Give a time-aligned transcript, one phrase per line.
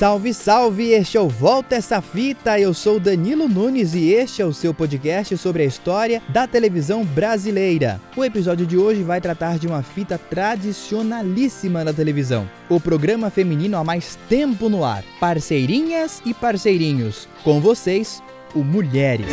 [0.00, 0.92] Salve, salve!
[0.92, 2.58] Este é o Volta Essa Fita.
[2.58, 7.04] Eu sou Danilo Nunes e este é o seu podcast sobre a história da televisão
[7.04, 8.00] brasileira.
[8.16, 12.48] O episódio de hoje vai tratar de uma fita tradicionalíssima da televisão.
[12.70, 15.04] O programa feminino há mais tempo no ar.
[15.20, 17.28] Parceirinhas e parceirinhos.
[17.44, 18.22] Com vocês,
[18.54, 19.26] o Mulheres.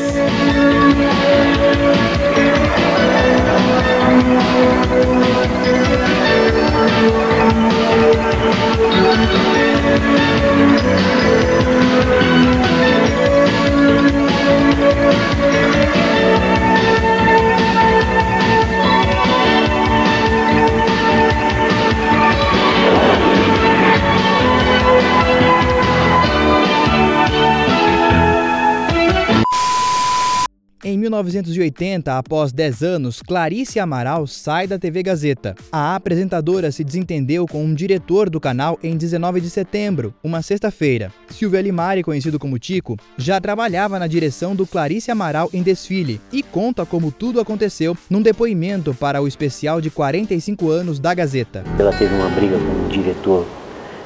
[30.83, 35.55] Em 1980, após 10 anos, Clarice Amaral sai da TV Gazeta.
[35.71, 41.11] A apresentadora se desentendeu com um diretor do canal em 19 de setembro, uma sexta-feira.
[41.29, 46.43] Silvia Limari, conhecido como Tico, já trabalhava na direção do Clarice Amaral em desfile e
[46.43, 51.63] conta como tudo aconteceu num depoimento para o especial de 45 anos da Gazeta.
[51.79, 53.47] Ela teve uma briga com o diretor,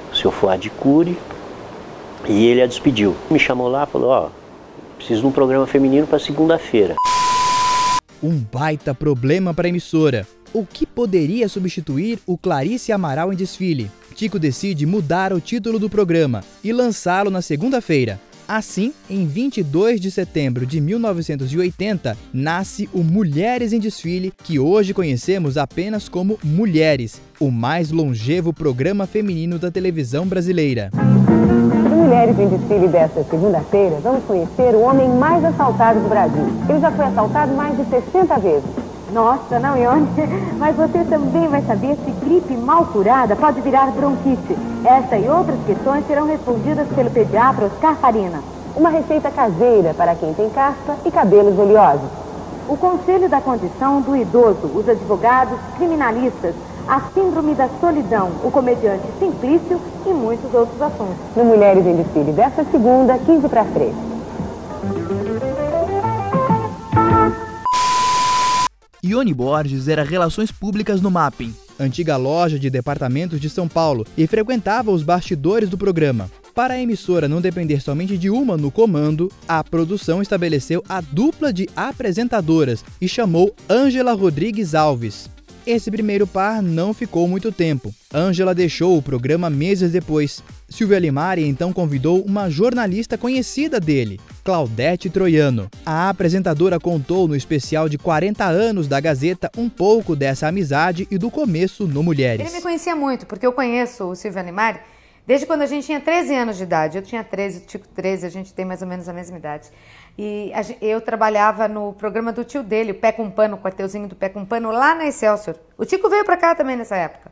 [0.10, 1.18] o seu Fuad Cury,
[2.30, 3.14] e ele a despediu.
[3.30, 4.41] Me chamou lá e falou: Ó, oh,
[5.02, 6.96] Preciso de um programa feminino para segunda-feira.
[8.22, 10.28] Um baita problema para a emissora.
[10.54, 13.90] O que poderia substituir o Clarice Amaral em desfile?
[14.14, 18.22] Tico decide mudar o título do programa e lançá-lo na segunda-feira.
[18.48, 25.58] Assim, em 22 de setembro de 1980, nasce o Mulheres em Desfile, que hoje conhecemos
[25.58, 30.92] apenas como Mulheres, o mais longevo programa feminino da televisão brasileira.
[32.12, 36.46] Mulheres em Desfile desta segunda-feira, vamos conhecer o homem mais assaltado do Brasil.
[36.68, 38.70] Ele já foi assaltado mais de 60 vezes.
[39.14, 40.10] Nossa, não, Ione,
[40.60, 44.58] mas você também vai saber se gripe mal curada pode virar bronquite.
[44.84, 48.40] Essa e outras questões serão respondidas pelo pediatra Oscar Farina.
[48.76, 52.10] Uma receita caseira para quem tem caspa e cabelos oleosos.
[52.68, 56.56] O Conselho da Condição do Idoso, os advogados, criminalistas,
[56.88, 61.18] a Síndrome da Solidão, o comediante Simplício e muitos outros assuntos.
[61.36, 63.96] No Mulheres em Desfile desta segunda, 15 para 3.
[69.04, 74.28] Ione Borges era Relações Públicas no Mapping, antiga loja de departamentos de São Paulo, e
[74.28, 76.30] frequentava os bastidores do programa.
[76.54, 81.52] Para a emissora não depender somente de uma no comando, a produção estabeleceu a dupla
[81.52, 85.30] de apresentadoras e chamou Ângela Rodrigues Alves.
[85.66, 87.94] Esse primeiro par não ficou muito tempo.
[88.14, 90.44] Ângela deixou o programa meses depois.
[90.68, 95.70] Silvia Limari então convidou uma jornalista conhecida dele, Claudete Troiano.
[95.86, 101.18] A apresentadora contou no especial de 40 anos da Gazeta um pouco dessa amizade e
[101.18, 102.48] do começo no Mulheres.
[102.48, 104.80] Ele me conhecia muito, porque eu conheço o Silvia Limari
[105.26, 106.98] desde quando a gente tinha 13 anos de idade.
[106.98, 109.70] Eu tinha 13, o Tico 13, a gente tem mais ou menos a mesma idade.
[110.18, 110.52] E
[110.82, 114.30] eu trabalhava no programa do tio dele, o Pé com Pano, o quartelzinho do Pé
[114.30, 115.56] com Pano, lá na Excelsior.
[115.78, 117.32] O Tico veio para cá também nessa época.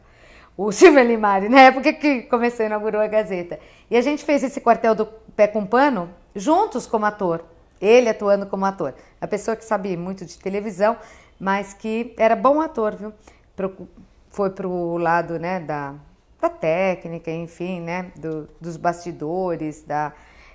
[0.58, 3.60] O Silvio Limari, na época que começou, inaugurou a Gazeta.
[3.90, 5.06] E a gente fez esse quartel do
[5.36, 7.44] Pé com Pano juntos como ator.
[7.82, 8.94] Ele atuando como ator.
[9.22, 10.98] A pessoa que sabia muito de televisão,
[11.40, 13.14] mas que era bom ator, viu?
[14.30, 15.96] Foi pro lado, né, da,
[16.42, 20.14] da técnica, enfim, né, do, dos bastidores, da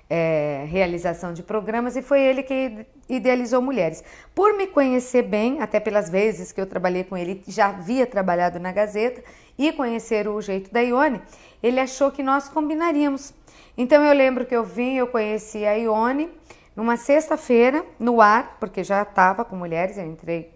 [0.09, 4.03] é, realização de programas e foi ele que idealizou Mulheres.
[4.33, 8.59] Por me conhecer bem, até pelas vezes que eu trabalhei com ele, já havia trabalhado
[8.59, 9.23] na Gazeta
[9.57, 11.21] e conhecer o jeito da Ione,
[11.61, 13.33] ele achou que nós combinaríamos.
[13.77, 16.29] Então eu lembro que eu vim, eu conheci a Ione
[16.75, 20.51] numa sexta-feira no ar, porque já estava com mulheres, eu entrei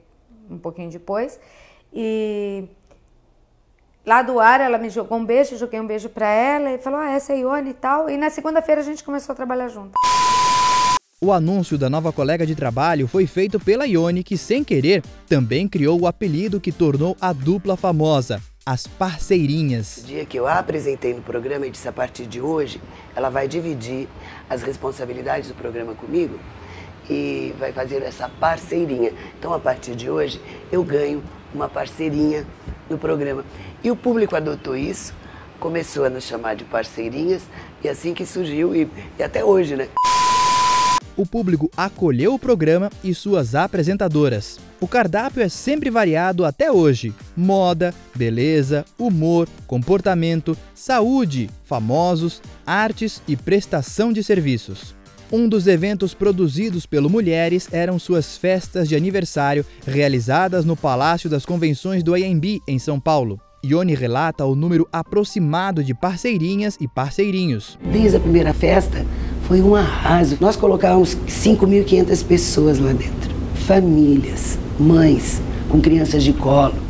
[0.49, 1.39] um pouquinho depois,
[1.93, 2.67] e
[4.09, 6.99] Lá do ar, ela me jogou um beijo, joguei um beijo para ela e falou:
[6.99, 8.09] Ah, essa é Ione e tal.
[8.09, 9.91] E na segunda-feira a gente começou a trabalhar junto.
[11.21, 15.67] O anúncio da nova colega de trabalho foi feito pela Ione, que, sem querer, também
[15.67, 19.97] criou o apelido que tornou a dupla famosa, as parceirinhas.
[19.97, 22.81] O dia que eu a apresentei no programa e disse a partir de hoje,
[23.15, 24.07] ela vai dividir
[24.49, 26.39] as responsabilidades do programa comigo
[27.07, 29.13] e vai fazer essa parceirinha.
[29.37, 30.41] Então, a partir de hoje,
[30.71, 31.23] eu ganho
[31.53, 32.43] uma parceirinha
[32.89, 33.43] no programa.
[33.83, 35.13] E o público adotou isso,
[35.59, 37.43] começou a nos chamar de parceirinhas
[37.83, 39.87] e assim que surgiu e, e até hoje, né?
[41.15, 44.57] O público acolheu o programa e suas apresentadoras.
[44.79, 53.35] O cardápio é sempre variado até hoje: moda, beleza, humor, comportamento, saúde, famosos, artes e
[53.35, 54.95] prestação de serviços.
[55.31, 61.45] Um dos eventos produzidos pelo Mulheres eram suas festas de aniversário, realizadas no Palácio das
[61.45, 63.39] Convenções do AMB, em São Paulo.
[63.63, 67.77] Ione relata o número aproximado de parceirinhas e parceirinhos.
[67.91, 69.05] Desde a primeira festa
[69.47, 70.35] foi um arraso.
[70.41, 73.29] Nós colocávamos 5.500 pessoas lá dentro.
[73.67, 75.39] Famílias, mães
[75.69, 76.88] com crianças de colo.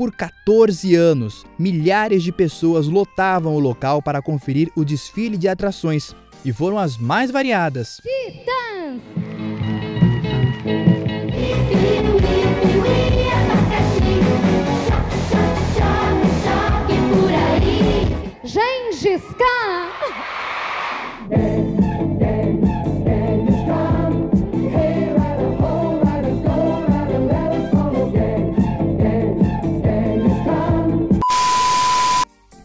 [0.00, 6.16] Por 14 anos, milhares de pessoas lotavam o local para conferir o desfile de atrações
[6.42, 8.00] e foram as mais variadas.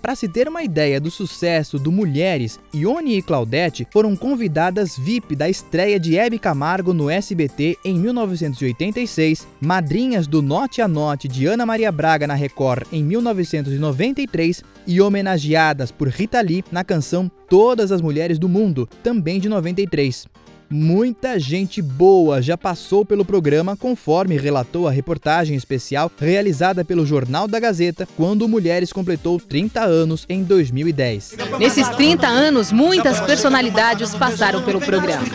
[0.05, 5.35] Para se ter uma ideia do sucesso do Mulheres, Ione e Claudete foram convidadas VIP
[5.35, 11.47] da estreia de Hebe Camargo no SBT em 1986, madrinhas do Note a Note de
[11.47, 17.91] Ana Maria Braga na Record em 1993 e homenageadas por Rita Lee na canção Todas
[17.91, 20.27] as Mulheres do Mundo, também de 93.
[20.69, 27.47] Muita gente boa já passou pelo programa, conforme relatou a reportagem especial realizada pelo Jornal
[27.47, 31.37] da Gazeta quando Mulheres completou 30 anos em 2010.
[31.59, 35.25] Nesses 30 anos, muitas personalidades passaram pelo programa.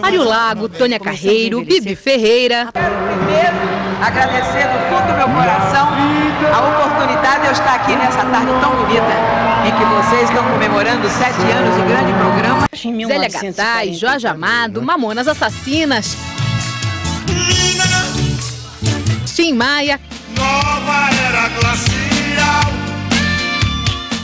[0.00, 2.70] Mário Lago, Tônia Carreiro, Bibi Ferreira.
[2.72, 3.56] Primeiro,
[4.00, 8.70] agradecer do fundo do meu coração a oportunidade de eu estar aqui nessa tarde tão
[8.76, 12.68] bonita em que vocês estão comemorando sete anos do grande programa.
[13.06, 16.16] Zélia Gattai, Jorge Amado, Mamonas Assassinas.
[19.34, 20.00] Tim Maia.
[20.36, 22.08] Nova era glacial.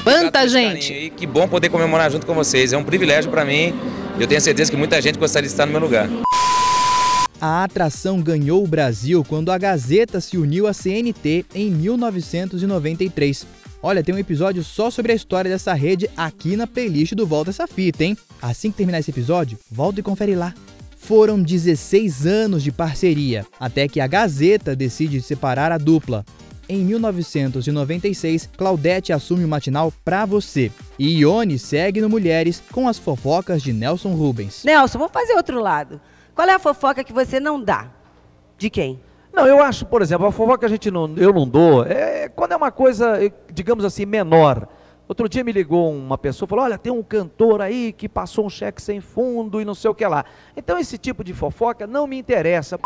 [0.02, 1.12] Quanta gente!
[1.16, 2.72] Que bom poder comemorar junto com vocês.
[2.72, 3.74] É um privilégio para mim.
[4.18, 6.08] Eu tenho certeza que muita gente gostaria de estar no meu lugar.
[7.46, 13.46] A atração ganhou o Brasil quando a Gazeta se uniu à CNT em 1993.
[13.82, 17.50] Olha, tem um episódio só sobre a história dessa rede aqui na playlist do Volta
[17.50, 18.16] essa fita, hein?
[18.40, 20.54] Assim que terminar esse episódio, volta e confere lá.
[20.96, 26.24] Foram 16 anos de parceria, até que a Gazeta decide separar a dupla.
[26.66, 30.72] Em 1996, Claudete assume o matinal Pra Você.
[30.98, 34.62] E Ione segue no Mulheres com as fofocas de Nelson Rubens.
[34.64, 36.00] Nelson, vamos fazer outro lado.
[36.34, 37.88] Qual é a fofoca que você não dá?
[38.58, 39.00] De quem?
[39.32, 42.28] Não, eu acho, por exemplo, a fofoca que a gente não, eu não dou é
[42.28, 43.18] quando é uma coisa,
[43.52, 44.68] digamos assim, menor.
[45.06, 48.50] Outro dia me ligou uma pessoa, falou: Olha, tem um cantor aí que passou um
[48.50, 50.24] cheque sem fundo e não sei o que lá.
[50.56, 52.78] Então, esse tipo de fofoca não me interessa.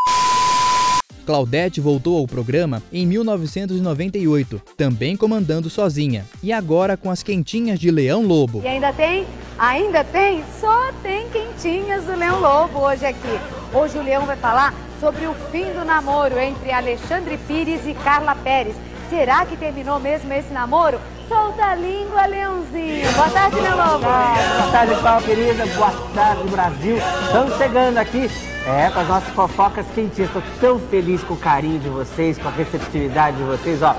[1.29, 7.91] Claudete voltou ao programa em 1998, também comandando sozinha, e agora com as quentinhas de
[7.91, 8.63] Leão Lobo.
[8.63, 9.27] E ainda tem?
[9.55, 10.43] Ainda tem?
[10.59, 13.39] Só tem quentinhas do Leão Lobo hoje aqui.
[13.71, 18.33] Hoje o Leão vai falar sobre o fim do namoro entre Alexandre Pires e Carla
[18.33, 18.75] Pérez.
[19.09, 20.99] Será que terminou mesmo esse namoro?
[21.27, 23.11] Solta a língua, Leãozinho.
[23.13, 23.99] Boa tarde, meu lobo.
[23.99, 25.65] Boa tarde, Paulo querida.
[25.65, 26.97] Boa tarde, Brasil.
[27.25, 28.29] Estamos chegando aqui
[28.67, 30.29] é, com as nossas fofocas quentinhas.
[30.29, 33.81] Estou tão feliz com o carinho de vocês, com a receptividade de vocês.
[33.81, 33.95] Ó,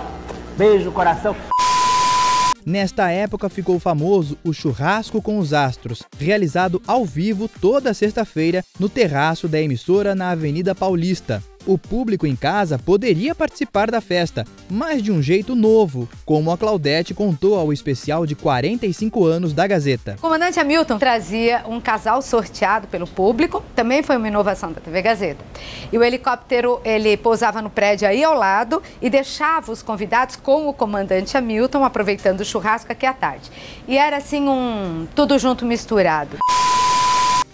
[0.57, 1.35] beijo no coração.
[2.65, 8.89] Nesta época ficou famoso o Churrasco com os Astros, realizado ao vivo toda sexta-feira no
[8.89, 11.43] terraço da emissora na Avenida Paulista.
[11.67, 16.57] O público em casa poderia participar da festa, mas de um jeito novo, como a
[16.57, 20.15] Claudete contou ao especial de 45 anos da Gazeta.
[20.19, 25.03] O comandante Hamilton trazia um casal sorteado pelo público, também foi uma inovação da TV
[25.03, 25.45] Gazeta.
[25.93, 30.67] E o helicóptero, ele pousava no prédio aí ao lado e deixava os convidados com
[30.67, 33.51] o comandante Hamilton, aproveitando o churrasco aqui à tarde.
[33.87, 36.39] E era assim um tudo junto misturado.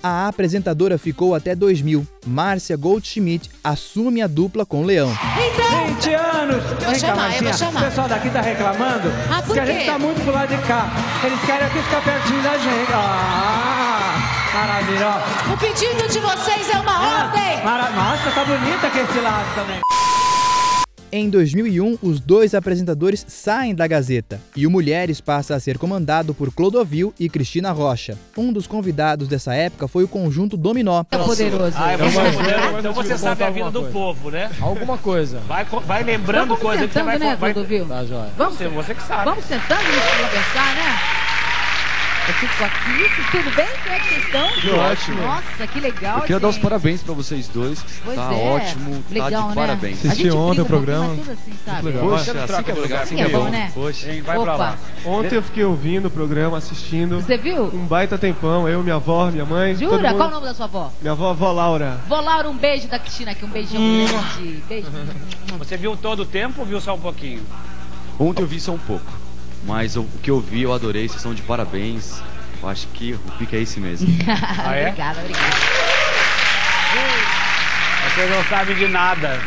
[0.02, 2.06] A apresentadora ficou até 2000.
[2.26, 5.10] Márcia Goldschmidt assume a dupla com Leão.
[5.36, 6.62] Então, 20 anos!
[6.64, 7.80] Vou Vem chamar, cá, eu vou chamar.
[7.80, 10.90] O pessoal daqui tá reclamando ah, que a gente tá muito pro lado de cá.
[11.24, 12.92] Eles querem aqui ficar pertinho da gente.
[12.92, 15.52] Ah, maravilha.
[15.52, 17.64] O pedido de vocês é uma ah, ordem.
[17.64, 17.90] Mara...
[17.90, 19.80] Nossa, tá bonita aqui esse lado também.
[21.12, 26.34] Em 2001, os dois apresentadores saem da Gazeta e o Mulheres passa a ser comandado
[26.34, 28.18] por Clodovil e Cristina Rocha.
[28.36, 31.04] Um dos convidados dessa época foi o conjunto Dominó.
[31.10, 31.76] É poderoso.
[31.76, 32.78] Ah, é.
[32.78, 33.92] Então você sabe a vida do coisa.
[33.92, 34.50] povo, né?
[34.60, 35.38] Alguma coisa.
[35.46, 37.18] Vai, vai lembrando coisas que você vai...
[37.18, 37.86] Né, Clodovil?
[37.86, 38.30] Tá, joia.
[38.36, 39.24] Vamos, você, você que sabe.
[39.24, 41.15] Vamos sentando e conversar, né?
[42.28, 43.30] Eu fico aqui.
[43.30, 43.68] Tudo bem?
[43.82, 44.48] Como é que vocês estão?
[44.52, 45.22] Tudo ótimo.
[45.22, 46.16] Nossa, que legal.
[46.16, 46.42] Eu queria gente.
[46.42, 47.84] dar os parabéns pra vocês dois.
[48.04, 48.48] Pois tá é.
[48.48, 49.04] ótimo.
[49.10, 49.54] Legal, tá de né?
[49.54, 50.06] parabéns.
[50.06, 51.14] Assisti ontem o programa.
[51.14, 51.82] Tudo assim, sabe?
[51.86, 52.08] Legal.
[52.08, 53.02] Poxa, assim que é legal.
[53.02, 53.70] Assim é bom, né?
[53.72, 54.12] Poxa.
[54.12, 54.44] Hein, vai Opa.
[54.44, 54.78] pra lá.
[55.04, 57.20] Ontem eu fiquei ouvindo o programa, assistindo.
[57.20, 57.66] Você viu?
[57.66, 58.68] Um baita tempão.
[58.68, 59.76] Eu, minha avó, minha mãe.
[59.76, 60.12] Jura?
[60.12, 60.92] Qual o nome da sua avó?
[61.00, 62.00] Minha avó, avó Laura.
[62.08, 63.44] Vó Laura, um beijo da Cristina aqui.
[63.44, 64.62] Um beijão grande.
[64.68, 64.88] Beijo.
[65.58, 67.42] Você viu todo o tempo ou viu só um pouquinho?
[68.18, 69.06] Ontem eu vi só um pouco,
[69.64, 72.20] mas o, o que eu vi eu adorei, vocês são de parabéns.
[72.62, 74.08] Eu acho que o pique é esse mesmo.
[74.28, 74.88] Ah, é?
[74.88, 75.56] obrigada, obrigada.
[78.14, 79.40] Vocês não sabem de nada.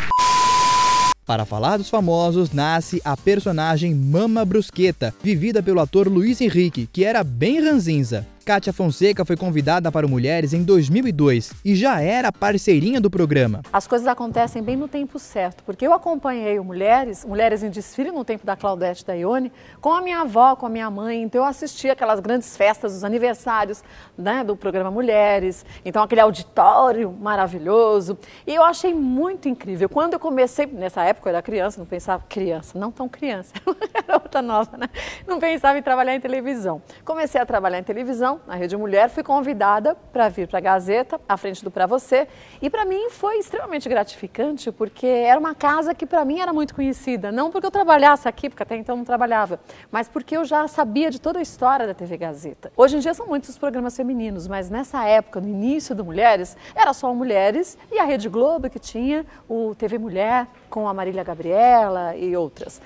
[1.26, 7.04] Para falar dos famosos, nasce a personagem Mama Brusqueta, vivida pelo ator Luiz Henrique, que
[7.04, 8.26] era bem ranzinza.
[8.50, 13.62] Kátia Fonseca foi convidada para o Mulheres em 2002 e já era parceirinha do programa.
[13.72, 18.10] As coisas acontecem bem no tempo certo, porque eu acompanhei o Mulheres, Mulheres em Desfile
[18.10, 21.42] no tempo da Claudete da Ione, com a minha avó, com a minha mãe, então
[21.42, 23.84] eu assistia aquelas grandes festas, os aniversários
[24.18, 29.88] né, do programa Mulheres, então aquele auditório maravilhoso, e eu achei muito incrível.
[29.88, 33.54] Quando eu comecei, nessa época eu era criança, não pensava, criança, não tão criança,
[33.94, 34.88] era outra nova, né?
[35.24, 36.82] Não pensava em trabalhar em televisão.
[37.04, 41.20] Comecei a trabalhar em televisão, na Rede Mulher, fui convidada para vir para a Gazeta,
[41.28, 42.26] à frente do Pra Você,
[42.62, 46.74] e para mim foi extremamente gratificante, porque era uma casa que para mim era muito
[46.74, 50.66] conhecida, não porque eu trabalhasse aqui, porque até então não trabalhava, mas porque eu já
[50.66, 52.72] sabia de toda a história da TV Gazeta.
[52.76, 56.56] Hoje em dia são muitos os programas femininos, mas nessa época, no início do Mulheres,
[56.74, 61.24] era só Mulheres e a Rede Globo que tinha o TV Mulher com a Marília
[61.24, 62.80] Gabriela e outras.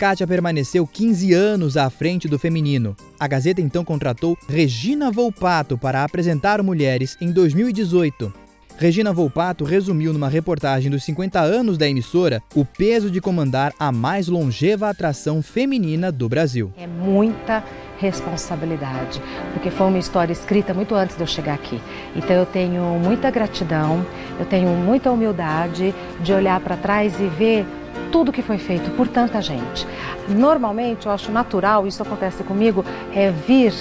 [0.00, 2.96] Kátia permaneceu 15 anos à frente do feminino.
[3.18, 8.32] A Gazeta então contratou Regina Volpato para apresentar Mulheres em 2018.
[8.78, 13.92] Regina Volpato resumiu numa reportagem dos 50 anos da emissora o peso de comandar a
[13.92, 16.72] mais longeva atração feminina do Brasil.
[16.78, 17.62] É muita
[18.00, 21.80] responsabilidade, porque foi uma história escrita muito antes de eu chegar aqui.
[22.16, 24.04] Então eu tenho muita gratidão,
[24.38, 27.66] eu tenho muita humildade de olhar para trás e ver
[28.10, 29.86] tudo que foi feito por tanta gente.
[30.28, 33.72] Normalmente, eu acho natural, isso acontece comigo, é vir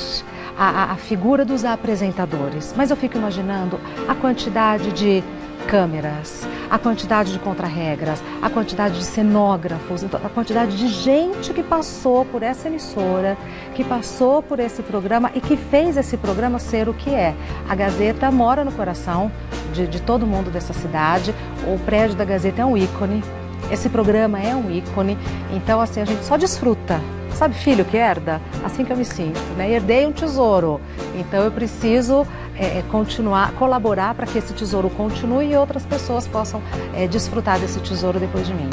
[0.58, 2.74] a, a, figura dos apresentadores.
[2.76, 5.24] Mas eu fico imaginando a quantidade de
[5.70, 11.62] câmeras, a quantidade de contrarregras, a quantidade de cenógrafos, então, a quantidade de gente que
[11.62, 13.38] passou por essa emissora,
[13.76, 17.36] que passou por esse programa e que fez esse programa ser o que é.
[17.70, 19.32] A Gazeta mora no coração
[19.72, 21.36] de, de todo mundo dessa cidade,
[21.68, 23.24] o prédio da Gazeta é um ícone,
[23.72, 25.20] esse programa é um ícone,
[25.54, 27.00] então assim a gente só desfruta.
[27.40, 28.42] Sabe filho que herda?
[28.66, 29.72] Assim que eu me sinto, né?
[29.72, 30.82] Herdei um tesouro,
[31.18, 36.62] então eu preciso é, continuar, colaborar para que esse tesouro continue e outras pessoas possam
[36.94, 38.70] é, desfrutar desse tesouro depois de mim.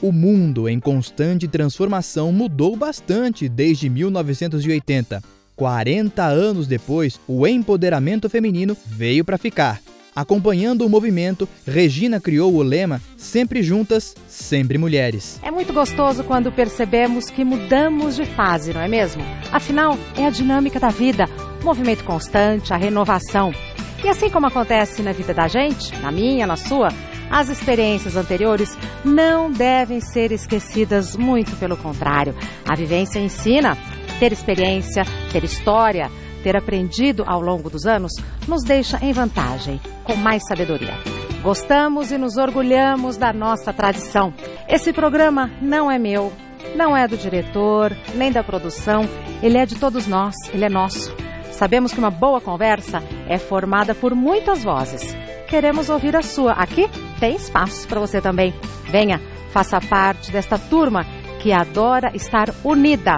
[0.00, 5.22] O mundo em constante transformação mudou bastante desde 1980.
[5.54, 9.78] 40 anos depois, o empoderamento feminino veio para ficar.
[10.18, 15.38] Acompanhando o movimento, Regina criou o lema Sempre Juntas, Sempre Mulheres.
[15.44, 19.22] É muito gostoso quando percebemos que mudamos de fase, não é mesmo?
[19.52, 21.26] Afinal, é a dinâmica da vida,
[21.62, 23.54] o movimento constante, a renovação.
[24.02, 26.88] E assim como acontece na vida da gente, na minha, na sua,
[27.30, 32.34] as experiências anteriores não devem ser esquecidas, muito pelo contrário.
[32.68, 33.78] A vivência ensina.
[34.18, 38.12] Ter experiência, ter história, ter aprendido ao longo dos anos
[38.46, 40.94] nos deixa em vantagem, com mais sabedoria.
[41.42, 44.32] Gostamos e nos orgulhamos da nossa tradição.
[44.68, 46.32] Esse programa não é meu,
[46.74, 49.08] não é do diretor, nem da produção,
[49.42, 51.14] ele é de todos nós, ele é nosso.
[51.52, 55.16] Sabemos que uma boa conversa é formada por muitas vozes.
[55.48, 56.52] Queremos ouvir a sua.
[56.52, 58.54] Aqui tem espaço para você também.
[58.90, 61.04] Venha, faça parte desta turma
[61.40, 63.16] que adora estar unida.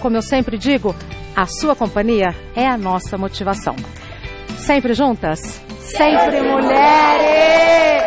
[0.00, 0.94] Como eu sempre digo,
[1.36, 3.74] a sua companhia é a nossa motivação.
[4.58, 8.04] Sempre juntas, sempre mulheres!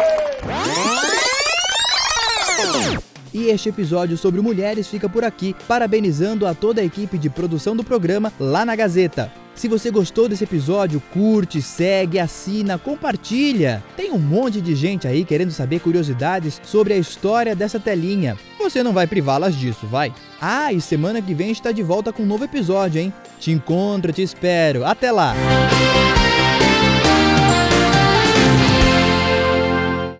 [3.33, 7.75] E este episódio sobre mulheres fica por aqui, parabenizando a toda a equipe de produção
[7.75, 9.31] do programa lá na Gazeta.
[9.57, 13.83] Se você gostou desse episódio, curte, segue, assina, compartilha.
[13.95, 18.37] Tem um monte de gente aí querendo saber curiosidades sobre a história dessa telinha.
[18.59, 20.13] Você não vai privá-las disso, vai?
[20.39, 23.11] Ah, e semana que vem está de volta com um novo episódio, hein?
[23.39, 24.85] Te encontro, te espero.
[24.85, 25.33] Até lá!